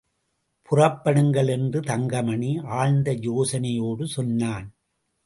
[0.69, 4.67] புறப்படுங்கள் என்று தங்கமணி, ஆழ்ந்த யோசனையோடு சொன்னான்.